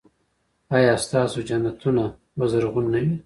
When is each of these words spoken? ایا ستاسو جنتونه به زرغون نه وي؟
ایا 0.75 0.93
ستاسو 1.05 1.39
جنتونه 1.49 2.03
به 2.37 2.45
زرغون 2.51 2.85
نه 2.93 2.99
وي؟ 3.05 3.13